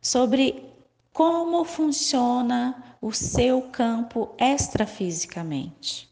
sobre 0.01 0.65
como 1.12 1.63
funciona 1.65 2.96
o 3.01 3.12
seu 3.12 3.63
campo 3.63 4.34
extrafisicamente. 4.39 6.10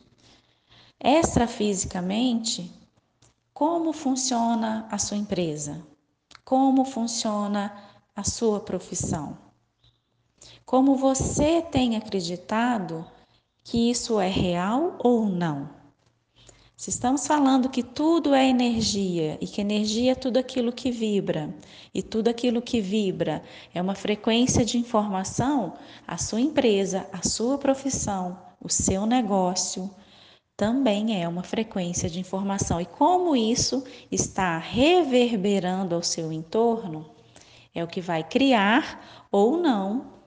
Extrafisicamente, 0.99 2.71
como 3.53 3.93
funciona 3.93 4.87
a 4.91 4.97
sua 4.97 5.17
empresa? 5.17 5.81
como 6.51 6.83
funciona 6.83 7.73
a 8.13 8.25
sua 8.25 8.59
profissão. 8.59 9.37
Como 10.71 10.95
você 10.95 11.61
tem 11.61 11.97
acreditado 11.97 13.05
que 13.61 13.91
isso 13.91 14.21
é 14.21 14.29
real 14.29 14.95
ou 14.99 15.25
não? 15.25 15.69
Se 16.77 16.89
estamos 16.89 17.27
falando 17.27 17.67
que 17.67 17.83
tudo 17.83 18.33
é 18.33 18.47
energia 18.47 19.37
e 19.41 19.47
que 19.47 19.59
energia 19.59 20.13
é 20.13 20.15
tudo 20.15 20.37
aquilo 20.37 20.71
que 20.71 20.89
vibra, 20.89 21.53
e 21.93 22.01
tudo 22.01 22.29
aquilo 22.29 22.61
que 22.61 22.79
vibra 22.79 23.43
é 23.73 23.81
uma 23.81 23.95
frequência 23.95 24.63
de 24.63 24.77
informação, 24.77 25.73
a 26.07 26.17
sua 26.17 26.39
empresa, 26.39 27.05
a 27.11 27.21
sua 27.21 27.57
profissão, 27.57 28.39
o 28.57 28.69
seu 28.69 29.05
negócio 29.05 29.93
também 30.55 31.21
é 31.21 31.27
uma 31.27 31.43
frequência 31.43 32.09
de 32.09 32.17
informação. 32.17 32.79
E 32.79 32.85
como 32.85 33.35
isso 33.35 33.83
está 34.09 34.57
reverberando 34.57 35.95
ao 35.95 36.01
seu 36.01 36.31
entorno, 36.31 37.11
é 37.75 37.83
o 37.83 37.87
que 37.87 37.99
vai 37.99 38.23
criar 38.23 39.27
ou 39.29 39.57
não 39.57 40.20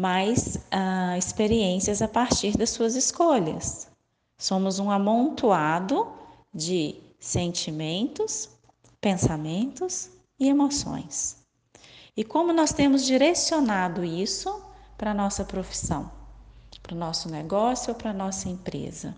mais 0.00 0.58
ah, 0.70 1.18
experiências 1.18 2.00
a 2.00 2.08
partir 2.08 2.56
das 2.56 2.70
suas 2.70 2.94
escolhas. 2.94 3.86
Somos 4.38 4.78
um 4.78 4.90
amontoado 4.90 6.10
de 6.54 6.96
sentimentos, 7.18 8.48
pensamentos 8.98 10.10
e 10.38 10.48
emoções. 10.48 11.36
E 12.16 12.24
como 12.24 12.50
nós 12.50 12.72
temos 12.72 13.04
direcionado 13.04 14.02
isso 14.02 14.62
para 14.96 15.10
a 15.10 15.14
nossa 15.14 15.44
profissão, 15.44 16.10
para 16.82 16.94
o 16.94 16.98
nosso 16.98 17.28
negócio 17.28 17.90
ou 17.90 17.94
para 17.94 18.10
a 18.10 18.14
nossa 18.14 18.48
empresa? 18.48 19.14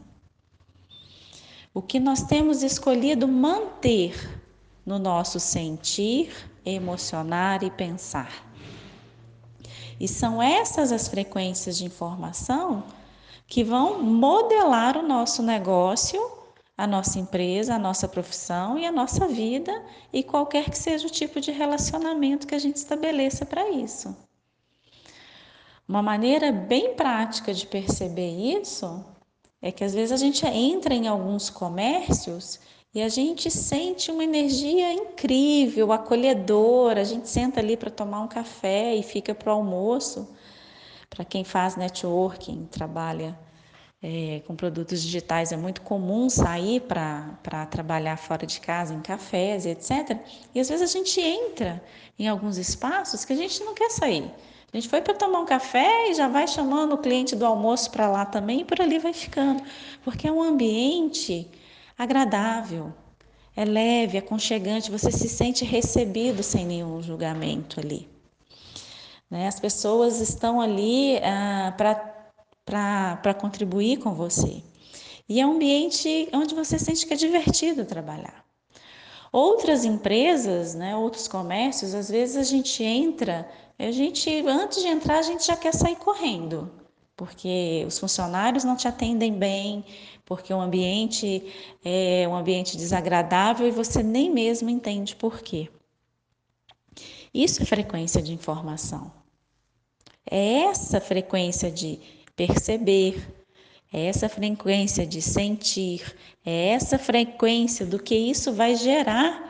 O 1.73 1.81
que 1.81 2.01
nós 2.01 2.25
temos 2.25 2.65
escolhido 2.65 3.29
manter 3.29 4.43
no 4.85 4.99
nosso 4.99 5.39
sentir, 5.39 6.33
emocionar 6.65 7.63
e 7.63 7.71
pensar. 7.71 8.52
E 9.99 10.09
são 10.09 10.43
essas 10.43 10.93
as 10.93 11.09
frequências 11.09 11.79
de 11.79 11.85
informação 11.85 12.85
que 13.47 13.63
vão 13.63 14.03
modelar 14.03 14.97
o 14.97 15.07
nosso 15.07 15.43
negócio, 15.43 16.21
a 16.77 16.87
nossa 16.87 17.19
empresa, 17.19 17.75
a 17.75 17.79
nossa 17.79 18.09
profissão 18.09 18.79
e 18.79 18.87
a 18.87 18.93
nossa 18.93 19.29
vida 19.29 19.85
e 20.13 20.23
qualquer 20.23 20.71
que 20.71 20.79
seja 20.79 21.07
o 21.07 21.11
tipo 21.11 21.41
de 21.41 21.51
relacionamento 21.51 22.47
que 22.47 22.55
a 22.55 22.59
gente 22.59 22.77
estabeleça 22.77 23.45
para 23.45 23.69
isso. 23.71 24.17
Uma 25.87 26.03
maneira 26.03 26.51
bem 26.51 26.95
prática 26.95 27.53
de 27.53 27.67
perceber 27.67 28.31
isso 28.61 29.05
é 29.61 29.71
que 29.71 29.85
às 29.85 29.93
vezes 29.93 30.13
a 30.13 30.17
gente 30.17 30.47
entra 30.47 30.95
em 30.95 31.07
alguns 31.07 31.51
comércios 31.51 32.59
e 32.95 33.01
a 33.01 33.09
gente 33.09 33.51
sente 33.51 34.11
uma 34.11 34.23
energia 34.23 34.93
incrível, 34.93 35.93
acolhedora. 35.93 37.01
A 37.01 37.05
gente 37.05 37.29
senta 37.29 37.59
ali 37.59 37.75
para 37.77 37.91
tomar 37.91 38.21
um 38.21 38.29
café 38.29 38.95
e 38.95 39.03
fica 39.03 39.35
para 39.35 39.51
o 39.51 39.57
almoço. 39.57 40.29
Para 41.09 41.25
quem 41.25 41.43
faz 41.43 41.75
networking, 41.75 42.67
trabalha 42.71 43.39
é, 44.03 44.43
com 44.47 44.55
produtos 44.55 45.03
digitais, 45.03 45.53
é 45.53 45.57
muito 45.57 45.81
comum 45.81 46.29
sair 46.29 46.81
para 46.81 47.67
trabalhar 47.71 48.17
fora 48.17 48.47
de 48.47 48.61
casa, 48.61 48.93
em 48.93 49.01
cafés, 49.01 49.65
etc. 49.65 50.19
E 50.55 50.61
às 50.61 50.69
vezes 50.69 50.83
a 50.83 50.99
gente 50.99 51.21
entra 51.21 51.83
em 52.19 52.29
alguns 52.29 52.59
espaços 52.59 53.25
que 53.25 53.33
a 53.33 53.37
gente 53.37 53.63
não 53.65 53.75
quer 53.75 53.91
sair. 53.91 54.31
A 54.73 54.77
gente 54.77 54.89
foi 54.89 55.01
para 55.01 55.15
tomar 55.15 55.41
um 55.41 55.47
café 55.47 56.11
e 56.11 56.15
já 56.15 56.29
vai 56.29 56.47
chamando 56.49 56.95
o 56.95 56.99
cliente 56.99 57.37
do 57.37 57.47
almoço 57.47 57.91
para 57.91 58.09
lá 58.09 58.27
também 58.27 58.61
e 58.61 58.65
por 58.65 58.81
ali 58.81 58.99
vai 58.99 59.13
ficando, 59.13 59.63
porque 60.03 60.27
é 60.27 60.33
um 60.33 60.43
ambiente 60.43 61.49
agradável, 61.97 62.93
é 63.57 63.65
leve, 63.65 64.19
aconchegante, 64.19 64.91
você 64.91 65.11
se 65.11 65.29
sente 65.29 65.65
recebido 65.65 66.43
sem 66.43 66.65
nenhum 66.65 67.03
julgamento 67.03 67.81
ali. 67.81 68.09
Né? 69.31 69.47
As 69.47 69.61
pessoas 69.61 70.21
estão 70.21 70.61
ali 70.61 71.19
ah, 71.19 71.75
para 72.65 73.35
contribuir 73.35 73.99
com 73.99 74.15
você. 74.15 74.63
E 75.29 75.41
é 75.41 75.47
um 75.47 75.53
ambiente 75.53 76.29
onde 76.33 76.55
você 76.55 76.79
sente 76.79 77.07
que 77.07 77.15
é 77.15 77.17
divertido 77.17 77.85
trabalhar. 77.85 78.45
Outras 79.33 79.85
empresas, 79.85 80.75
né, 80.75 80.95
outros 80.95 81.27
comércios, 81.27 81.95
às 81.95 82.11
vezes 82.11 82.37
a 82.37 82.43
gente 82.43 82.85
entra, 82.85 83.49
a 83.79 83.91
gente 83.91 84.31
antes 84.47 84.83
de 84.83 84.89
entrar 84.89 85.19
a 85.19 85.23
gente 85.23 85.47
já 85.47 85.57
quer 85.57 85.73
sair 85.73 85.97
correndo, 85.97 86.71
porque 87.23 87.85
os 87.87 88.01
funcionários 88.01 88.65
não 88.65 88.75
te 88.75 88.89
atendem 88.89 89.33
bem, 89.33 89.85
porque 90.25 90.53
o 90.53 90.61
ambiente 90.61 91.41
é 91.85 92.27
um 92.27 92.35
ambiente 92.35 92.77
desagradável 92.77 93.65
e 93.65 93.71
você 93.71 94.03
nem 94.03 94.29
mesmo 94.29 94.69
entende 94.69 95.15
por 95.15 95.41
quê. 95.41 95.71
Isso 97.33 97.63
é 97.63 97.65
frequência 97.65 98.21
de 98.21 98.33
informação. 98.33 99.13
É 100.29 100.65
essa 100.65 101.01
frequência 101.01 101.71
de 101.71 102.01
perceber, 102.35 103.25
é 103.93 104.07
essa 104.07 104.29
frequência 104.29 105.07
de 105.07 105.23
sentir, 105.23 106.17
é 106.45 106.71
essa 106.71 106.99
frequência 106.99 107.87
do 107.87 108.03
que 108.03 108.17
isso 108.17 108.53
vai 108.53 108.75
gerar 108.75 109.49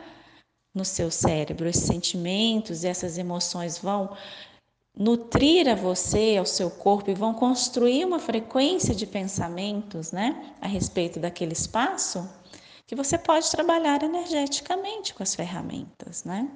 no 0.75 0.85
seu 0.85 1.11
cérebro. 1.11 1.67
Esses 1.71 1.85
sentimentos, 1.85 2.85
essas 2.85 3.17
emoções 3.17 3.79
vão 3.79 4.15
nutrir 4.97 5.69
a 5.69 5.75
você, 5.75 6.37
ao 6.39 6.45
seu 6.45 6.71
corpo 6.71 7.11
e 7.11 7.15
vão 7.15 7.33
construir 7.33 8.05
uma 8.05 8.19
frequência 8.19 8.95
de 8.95 9.07
pensamentos, 9.07 10.13
né, 10.13 10.55
a 10.61 10.67
respeito 10.67 11.19
daquele 11.19 11.53
espaço, 11.53 12.29
que 12.87 12.95
você 12.95 13.17
pode 13.17 13.51
trabalhar 13.51 14.03
energeticamente 14.03 15.15
com 15.15 15.23
as 15.23 15.35
ferramentas, 15.35 16.25
né? 16.25 16.49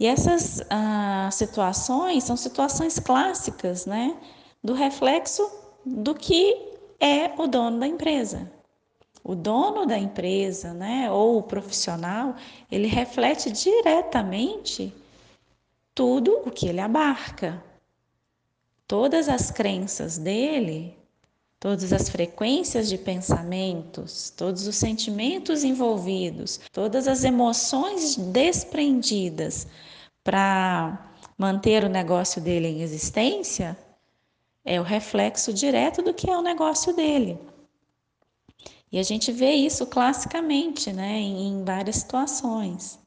E 0.00 0.06
essas 0.06 0.62
ah, 0.70 1.28
situações 1.30 2.24
são 2.24 2.36
situações 2.36 2.98
clássicas, 2.98 3.84
né, 3.84 4.16
do 4.64 4.72
reflexo 4.72 5.48
do 5.84 6.14
que 6.14 6.56
é 6.98 7.30
o 7.36 7.46
dono 7.46 7.78
da 7.78 7.86
empresa. 7.86 8.50
O 9.22 9.34
dono 9.34 9.86
da 9.86 9.98
empresa, 9.98 10.72
né, 10.72 11.10
ou 11.10 11.38
o 11.38 11.42
profissional, 11.42 12.34
ele 12.70 12.88
reflete 12.88 13.50
diretamente 13.50 14.92
tudo 15.94 16.42
o 16.46 16.50
que 16.50 16.66
ele 16.68 16.80
abarca. 16.80 17.62
Todas 18.86 19.28
as 19.28 19.50
crenças 19.50 20.18
dele, 20.18 20.96
todas 21.58 21.92
as 21.92 22.08
frequências 22.08 22.88
de 22.88 22.98
pensamentos, 22.98 24.30
todos 24.30 24.66
os 24.66 24.76
sentimentos 24.76 25.64
envolvidos, 25.64 26.60
todas 26.72 27.06
as 27.06 27.24
emoções 27.24 28.16
desprendidas 28.16 29.66
para 30.24 31.10
manter 31.38 31.84
o 31.84 31.88
negócio 31.88 32.40
dele 32.40 32.68
em 32.68 32.82
existência, 32.82 33.76
é 34.64 34.80
o 34.80 34.84
reflexo 34.84 35.52
direto 35.52 36.02
do 36.02 36.12
que 36.14 36.30
é 36.30 36.36
o 36.36 36.42
negócio 36.42 36.94
dele. 36.94 37.38
E 38.90 38.98
a 38.98 39.02
gente 39.02 39.32
vê 39.32 39.52
isso 39.52 39.86
classicamente, 39.86 40.92
né, 40.92 41.18
em, 41.18 41.64
várias 41.64 41.96
situações. 41.96 42.98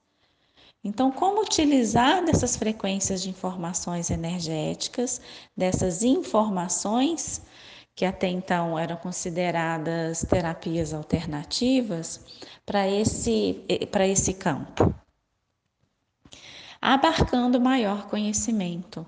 Então, 0.86 1.12
como 1.12 1.42
utilizar 1.42 2.24
dessas 2.24 2.56
frequências 2.56 3.24
de 3.24 3.32
informações 3.32 4.12
energéticas, 4.12 5.20
dessas 5.58 6.04
informações 6.04 7.42
que 7.96 8.06
até 8.06 8.28
então 8.28 8.78
eram 8.78 8.96
consideradas 8.96 10.24
terapias 10.30 10.94
alternativas, 10.94 12.24
para 12.64 12.88
esse, 12.88 13.64
para 13.90 14.08
esse 14.08 14.36
campo? 14.36 14.94
Abarcando 16.80 17.60
maior 17.60 18.08
conhecimento 18.08 19.08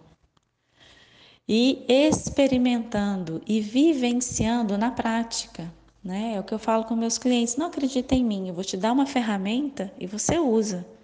e 1.47 1.85
experimentando 1.87 3.39
e 3.45 3.61
vivenciando 3.61 4.79
na 4.79 4.89
prática. 4.89 5.71
Né? 6.03 6.33
É 6.37 6.39
o 6.39 6.43
que 6.43 6.55
eu 6.55 6.59
falo 6.59 6.85
com 6.85 6.95
meus 6.95 7.19
clientes: 7.19 7.55
não 7.55 7.67
acredita 7.67 8.15
em 8.15 8.23
mim, 8.23 8.47
eu 8.47 8.55
vou 8.55 8.63
te 8.63 8.75
dar 8.75 8.93
uma 8.93 9.05
ferramenta 9.05 9.93
e 9.99 10.07
você 10.07 10.39
usa 10.39 10.96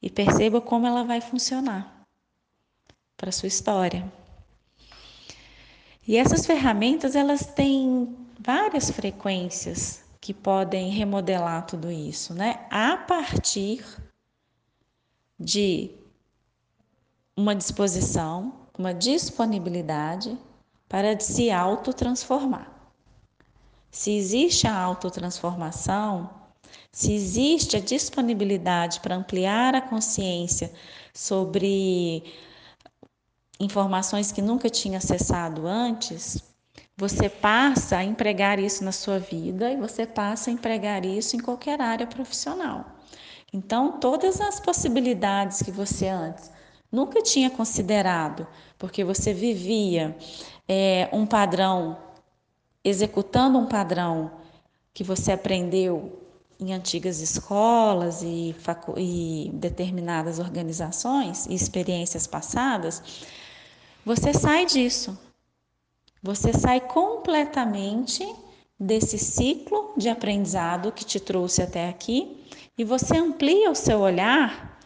e 0.00 0.08
perceba 0.08 0.60
como 0.60 0.86
ela 0.86 1.04
vai 1.04 1.20
funcionar 1.20 2.04
para 3.16 3.32
sua 3.32 3.48
história. 3.48 4.10
E 6.06 6.16
essas 6.16 6.46
ferramentas, 6.46 7.14
elas 7.14 7.46
têm 7.46 8.16
várias 8.40 8.90
frequências 8.90 10.02
que 10.20 10.32
podem 10.32 10.90
remodelar 10.90 11.66
tudo 11.66 11.90
isso, 11.90 12.32
né? 12.32 12.66
A 12.70 12.96
partir 12.96 13.84
de 15.38 15.90
uma 17.36 17.54
disposição, 17.54 18.66
uma 18.78 18.94
disponibilidade 18.94 20.36
para 20.88 21.18
se 21.20 21.50
autotransformar. 21.50 22.72
Se 23.90 24.10
existe 24.16 24.66
a 24.66 24.76
autotransformação, 24.76 26.37
se 26.92 27.12
existe 27.12 27.76
a 27.76 27.80
disponibilidade 27.80 29.00
para 29.00 29.14
ampliar 29.14 29.74
a 29.74 29.80
consciência 29.80 30.72
sobre 31.12 32.24
informações 33.60 34.32
que 34.32 34.40
nunca 34.40 34.70
tinha 34.70 34.98
acessado 34.98 35.66
antes, 35.66 36.42
você 36.96 37.28
passa 37.28 37.98
a 37.98 38.04
empregar 38.04 38.58
isso 38.58 38.84
na 38.84 38.92
sua 38.92 39.18
vida 39.18 39.70
e 39.70 39.76
você 39.76 40.06
passa 40.06 40.50
a 40.50 40.52
empregar 40.52 41.04
isso 41.04 41.36
em 41.36 41.40
qualquer 41.40 41.80
área 41.80 42.06
profissional. 42.06 42.84
Então, 43.52 43.92
todas 43.98 44.40
as 44.40 44.60
possibilidades 44.60 45.62
que 45.62 45.70
você 45.70 46.08
antes 46.08 46.50
nunca 46.90 47.22
tinha 47.22 47.50
considerado, 47.50 48.46
porque 48.78 49.04
você 49.04 49.32
vivia 49.32 50.16
é, 50.66 51.08
um 51.12 51.26
padrão, 51.26 51.98
executando 52.82 53.58
um 53.58 53.66
padrão 53.66 54.32
que 54.92 55.04
você 55.04 55.32
aprendeu 55.32 56.27
em 56.60 56.74
antigas 56.74 57.20
escolas 57.20 58.22
e, 58.22 58.54
e 58.96 59.50
determinadas 59.54 60.38
organizações 60.38 61.46
e 61.46 61.54
experiências 61.54 62.26
passadas, 62.26 63.02
você 64.04 64.32
sai 64.34 64.66
disso. 64.66 65.16
Você 66.22 66.52
sai 66.52 66.80
completamente 66.80 68.26
desse 68.78 69.18
ciclo 69.18 69.92
de 69.96 70.08
aprendizado 70.08 70.92
que 70.92 71.04
te 71.04 71.20
trouxe 71.20 71.62
até 71.62 71.88
aqui 71.88 72.44
e 72.76 72.84
você 72.84 73.16
amplia 73.16 73.70
o 73.70 73.74
seu 73.74 74.00
olhar 74.00 74.78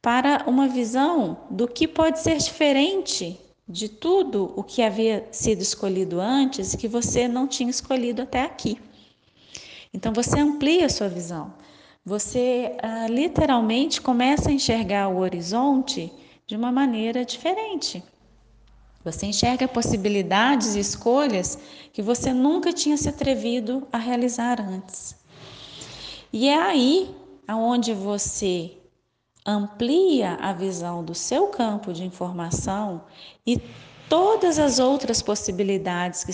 para 0.00 0.44
uma 0.46 0.68
visão 0.68 1.38
do 1.50 1.68
que 1.68 1.86
pode 1.86 2.20
ser 2.20 2.38
diferente 2.38 3.38
de 3.68 3.88
tudo 3.88 4.52
o 4.56 4.64
que 4.64 4.82
havia 4.82 5.28
sido 5.30 5.60
escolhido 5.60 6.18
antes 6.18 6.72
e 6.72 6.78
que 6.78 6.88
você 6.88 7.28
não 7.28 7.46
tinha 7.46 7.70
escolhido 7.70 8.22
até 8.22 8.42
aqui. 8.42 8.80
Então 9.92 10.12
você 10.12 10.38
amplia 10.38 10.86
a 10.86 10.90
sua 10.90 11.08
visão. 11.08 11.52
Você 12.04 12.76
ah, 12.82 13.06
literalmente 13.08 14.00
começa 14.00 14.48
a 14.48 14.52
enxergar 14.52 15.08
o 15.08 15.18
horizonte 15.18 16.12
de 16.46 16.56
uma 16.56 16.72
maneira 16.72 17.24
diferente. 17.24 18.02
Você 19.04 19.26
enxerga 19.26 19.66
possibilidades 19.66 20.74
e 20.74 20.80
escolhas 20.80 21.58
que 21.92 22.02
você 22.02 22.32
nunca 22.32 22.72
tinha 22.72 22.96
se 22.96 23.08
atrevido 23.08 23.86
a 23.92 23.98
realizar 23.98 24.60
antes. 24.60 25.16
E 26.32 26.48
é 26.48 26.60
aí 26.60 27.14
aonde 27.48 27.94
você 27.94 28.72
amplia 29.44 30.34
a 30.34 30.52
visão 30.52 31.02
do 31.02 31.14
seu 31.14 31.48
campo 31.48 31.92
de 31.92 32.04
informação 32.04 33.02
e 33.46 33.60
todas 34.08 34.58
as 34.58 34.78
outras 34.78 35.22
possibilidades 35.22 36.24
que 36.24 36.32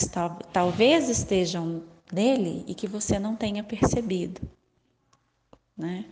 talvez 0.52 1.08
estejam 1.08 1.82
nele 2.12 2.64
e 2.66 2.74
que 2.74 2.86
você 2.86 3.18
não 3.18 3.34
tenha 3.36 3.62
percebido. 3.62 4.40
Né? 5.76 6.04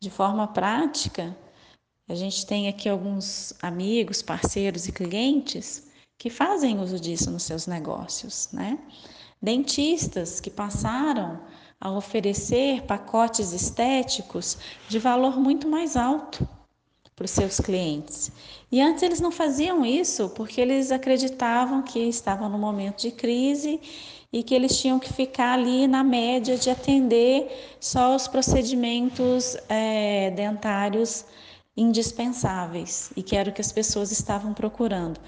De 0.00 0.10
forma 0.10 0.46
prática, 0.48 1.36
a 2.08 2.14
gente 2.14 2.46
tem 2.46 2.68
aqui 2.68 2.88
alguns 2.88 3.52
amigos, 3.60 4.22
parceiros 4.22 4.86
e 4.86 4.92
clientes 4.92 5.86
que 6.16 6.30
fazem 6.30 6.78
uso 6.78 6.98
disso 6.98 7.30
nos 7.30 7.42
seus 7.42 7.66
negócios, 7.66 8.48
né? 8.52 8.78
Dentistas 9.42 10.40
que 10.40 10.48
passaram 10.48 11.40
a 11.80 11.90
oferecer 11.90 12.82
pacotes 12.82 13.52
estéticos 13.52 14.56
de 14.88 14.98
valor 14.98 15.38
muito 15.38 15.68
mais 15.68 15.96
alto 15.96 16.48
para 17.14 17.24
os 17.24 17.30
seus 17.30 17.60
clientes. 17.60 18.30
E 18.70 18.80
antes 18.80 19.02
eles 19.02 19.20
não 19.20 19.30
faziam 19.30 19.84
isso 19.84 20.28
porque 20.30 20.60
eles 20.60 20.92
acreditavam 20.92 21.82
que 21.82 21.98
estavam 21.98 22.48
no 22.48 22.58
momento 22.58 23.02
de 23.02 23.10
crise 23.10 23.80
e 24.32 24.42
que 24.42 24.54
eles 24.54 24.78
tinham 24.78 24.98
que 24.98 25.12
ficar 25.12 25.54
ali 25.54 25.86
na 25.86 26.02
média 26.02 26.56
de 26.56 26.68
atender 26.70 27.76
só 27.80 28.14
os 28.14 28.26
procedimentos 28.28 29.56
é, 29.68 30.30
dentários 30.30 31.24
indispensáveis 31.76 33.10
e 33.16 33.22
que 33.22 33.36
era 33.36 33.50
o 33.50 33.52
que 33.52 33.60
as 33.60 33.72
pessoas 33.72 34.10
estavam 34.10 34.54
procurando. 34.54 35.20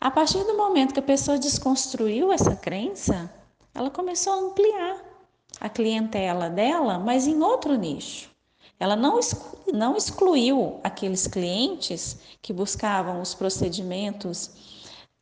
A 0.00 0.10
partir 0.10 0.42
do 0.44 0.56
momento 0.56 0.92
que 0.92 1.00
a 1.00 1.02
pessoa 1.02 1.38
desconstruiu 1.38 2.32
essa 2.32 2.56
crença, 2.56 3.32
ela 3.74 3.90
começou 3.90 4.32
a 4.32 4.36
ampliar 4.36 4.96
a 5.60 5.68
clientela 5.68 6.50
dela, 6.50 6.98
mas 6.98 7.26
em 7.26 7.40
outro 7.40 7.76
nicho. 7.76 8.30
Ela 8.80 8.96
não, 8.96 9.18
exclu 9.18 9.60
não 9.72 9.96
excluiu 9.96 10.80
aqueles 10.82 11.28
clientes 11.28 12.18
que 12.42 12.52
buscavam 12.52 13.20
os 13.20 13.32
procedimentos 13.32 14.50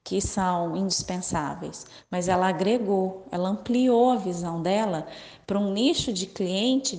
que 0.03 0.21
são 0.21 0.77
indispensáveis, 0.77 1.87
mas 2.11 2.29
ela 2.29 2.49
agregou, 2.49 3.27
ela 3.31 3.49
ampliou 3.49 4.11
a 4.11 4.17
visão 4.17 4.63
dela 4.63 5.07
para 5.47 5.59
um 5.59 5.73
nicho 5.73 6.13
de 6.13 6.27
cliente 6.27 6.99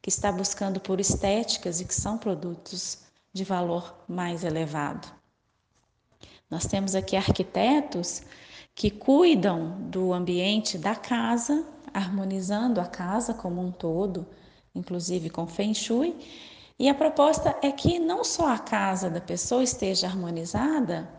que 0.00 0.08
está 0.08 0.30
buscando 0.30 0.78
por 0.80 1.00
estéticas 1.00 1.80
e 1.80 1.84
que 1.84 1.94
são 1.94 2.16
produtos 2.16 2.98
de 3.32 3.44
valor 3.44 3.94
mais 4.08 4.44
elevado. 4.44 5.08
Nós 6.48 6.66
temos 6.66 6.94
aqui 6.94 7.16
arquitetos 7.16 8.22
que 8.74 8.90
cuidam 8.90 9.80
do 9.90 10.12
ambiente 10.12 10.78
da 10.78 10.94
casa, 10.94 11.66
harmonizando 11.92 12.80
a 12.80 12.86
casa 12.86 13.34
como 13.34 13.60
um 13.60 13.72
todo, 13.72 14.26
inclusive 14.74 15.28
com 15.28 15.46
Feng 15.46 15.74
Shui. 15.74 16.14
E 16.78 16.88
a 16.88 16.94
proposta 16.94 17.56
é 17.62 17.72
que 17.72 17.98
não 17.98 18.22
só 18.22 18.48
a 18.52 18.58
casa 18.58 19.10
da 19.10 19.20
pessoa 19.20 19.64
esteja 19.64 20.06
harmonizada, 20.06 21.10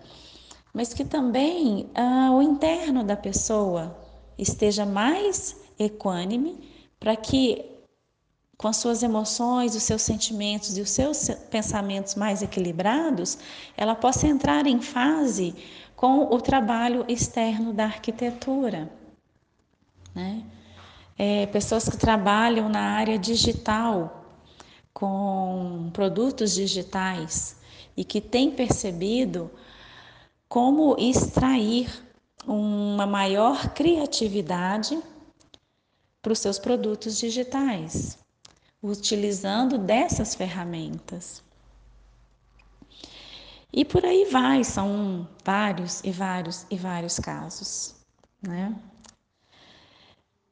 mas 0.77 0.93
que 0.93 1.03
também 1.03 1.89
ah, 1.95 2.29
o 2.31 2.39
interno 2.39 3.03
da 3.03 3.17
pessoa 3.17 3.97
esteja 4.37 4.85
mais 4.85 5.57
equânime 5.79 6.69
para 6.99 7.15
que 7.15 7.65
com 8.55 8.67
as 8.67 8.77
suas 8.77 9.01
emoções, 9.01 9.75
os 9.75 9.81
seus 9.81 10.03
sentimentos 10.03 10.77
e 10.77 10.81
os 10.81 10.91
seus 10.91 11.29
pensamentos 11.49 12.13
mais 12.13 12.43
equilibrados, 12.43 13.39
ela 13.75 13.95
possa 13.95 14.27
entrar 14.27 14.67
em 14.67 14.79
fase 14.79 15.55
com 15.95 16.31
o 16.31 16.39
trabalho 16.39 17.03
externo 17.07 17.73
da 17.73 17.85
arquitetura. 17.85 18.87
Né? 20.13 20.43
É, 21.17 21.47
pessoas 21.47 21.89
que 21.89 21.97
trabalham 21.97 22.69
na 22.69 22.81
área 22.81 23.17
digital, 23.17 24.25
com 24.93 25.89
produtos 25.91 26.53
digitais 26.53 27.57
e 27.95 28.03
que 28.03 28.21
têm 28.21 28.51
percebido 28.51 29.49
como 30.47 30.95
extrair 30.97 31.89
uma 32.45 33.05
maior 33.05 33.73
criatividade 33.73 35.01
para 36.21 36.33
os 36.33 36.39
seus 36.39 36.57
produtos 36.57 37.17
digitais 37.17 38.17
utilizando 38.81 39.77
dessas 39.77 40.35
ferramentas. 40.35 41.43
E 43.71 43.83
por 43.83 44.05
aí 44.05 44.25
vai, 44.25 44.63
são 44.63 45.27
vários 45.43 46.03
e 46.03 46.11
vários 46.11 46.65
e 46.69 46.77
vários 46.77 47.19
casos, 47.19 47.95
né? 48.41 48.75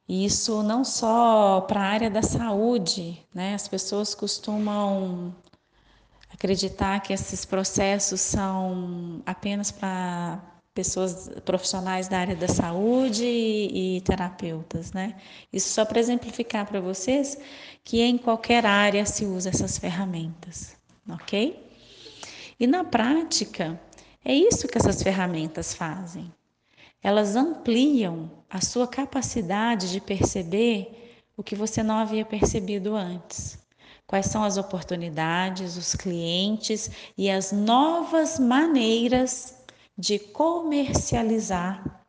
Isso 0.08 0.62
não 0.62 0.84
só 0.84 1.62
para 1.62 1.82
a 1.82 1.86
área 1.86 2.10
da 2.12 2.22
saúde, 2.22 3.26
né? 3.34 3.56
As 3.56 3.68
pessoas 3.68 4.14
costumam 4.14 5.34
acreditar 6.36 7.00
que 7.00 7.14
esses 7.14 7.46
processos 7.46 8.22
são 8.22 9.22
apenas 9.26 9.72
para 9.72 10.40
pessoas 10.74 11.30
profissionais 11.46 12.10
da 12.10 12.20
área 12.20 12.36
da 12.36 12.50
saúde 12.50 13.24
e, 13.24 13.98
e 13.98 14.02
terapeutas, 14.02 14.92
né? 14.92 15.16
Isso 15.52 15.70
só 15.70 15.86
para 15.86 16.00
exemplificar 16.00 16.68
para 16.68 16.82
vocês 16.82 17.38
que 17.84 18.02
em 18.02 18.18
qualquer 18.18 18.66
área 18.66 19.06
se 19.06 19.26
usa 19.26 19.50
essas 19.50 19.78
ferramentas, 19.78 20.76
ok? 21.10 21.64
E 22.60 22.68
na 22.68 22.84
prática, 22.84 23.80
é 24.24 24.36
isso 24.36 24.68
que 24.68 24.78
essas 24.78 25.02
ferramentas 25.02 25.74
fazem. 25.74 26.32
Elas 27.02 27.36
ampliam 27.36 28.30
a 28.50 28.60
sua 28.60 28.88
capacidade 28.88 29.92
de 29.92 30.02
perceber 30.02 31.24
o 31.38 31.44
que 31.44 31.56
você 31.56 31.82
não 31.82 31.98
havia 31.98 32.26
percebido 32.26 32.96
antes. 32.96 33.65
Quais 34.08 34.28
são 34.28 34.44
as 34.44 34.58
oportunidades, 34.58 35.78
os 35.78 35.96
clientes 35.96 36.92
e 37.18 37.30
as 37.30 37.52
novas 37.52 38.38
maneiras 38.40 39.56
de 39.98 40.20
comercializar 40.20 42.04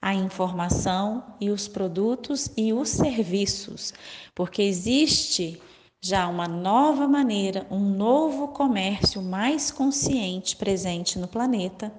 a 0.00 0.14
informação 0.14 1.36
e 1.40 1.50
os 1.50 1.68
produtos 1.68 2.50
e 2.56 2.72
os 2.72 2.88
serviços, 2.88 3.92
porque 4.34 4.62
existe 4.62 5.60
já 6.00 6.26
uma 6.26 6.48
nova 6.48 7.06
maneira, 7.06 7.64
um 7.70 7.78
novo 7.78 8.48
comércio 8.48 9.22
mais 9.22 9.70
consciente 9.70 10.56
presente 10.56 11.18
no 11.18 11.28
planeta. 11.28 11.92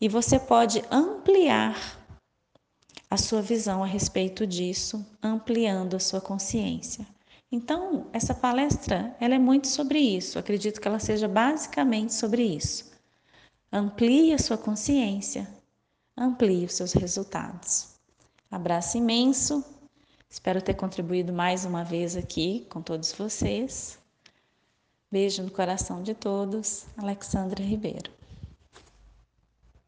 E 0.00 0.08
você 0.08 0.38
pode 0.38 0.84
ampliar 0.90 1.98
a 3.10 3.16
sua 3.16 3.42
visão 3.42 3.82
a 3.82 3.86
respeito 3.86 4.46
disso, 4.46 5.04
ampliando 5.20 5.96
a 5.96 6.00
sua 6.00 6.20
consciência. 6.20 7.15
Então, 7.50 8.08
essa 8.12 8.34
palestra, 8.34 9.16
ela 9.20 9.34
é 9.34 9.38
muito 9.38 9.68
sobre 9.68 9.98
isso. 9.98 10.38
Acredito 10.38 10.80
que 10.80 10.88
ela 10.88 10.98
seja 10.98 11.28
basicamente 11.28 12.12
sobre 12.12 12.42
isso. 12.42 12.92
Amplie 13.72 14.32
a 14.32 14.38
sua 14.38 14.58
consciência, 14.58 15.48
amplie 16.16 16.64
os 16.64 16.74
seus 16.74 16.92
resultados. 16.92 17.94
Abraço 18.50 18.98
imenso. 18.98 19.64
Espero 20.28 20.60
ter 20.60 20.74
contribuído 20.74 21.32
mais 21.32 21.64
uma 21.64 21.84
vez 21.84 22.16
aqui 22.16 22.66
com 22.70 22.82
todos 22.82 23.12
vocês. 23.12 23.98
Beijo 25.10 25.42
no 25.42 25.50
coração 25.50 26.02
de 26.02 26.14
todos. 26.14 26.86
Alexandra 26.96 27.62
Ribeiro. 27.62 28.15